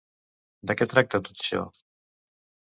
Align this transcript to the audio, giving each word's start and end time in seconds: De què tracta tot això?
De 0.71 0.75
què 0.79 0.87
tracta 0.93 1.21
tot 1.27 1.43
això? 1.45 1.63